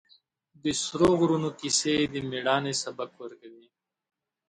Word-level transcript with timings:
د 0.63 0.65
سرو 0.81 1.09
غرونو 1.19 1.49
کیسې 1.59 1.95
د 2.13 2.15
مېړانې 2.29 2.73
سبق 2.83 3.11
ورکوي. 3.23 3.67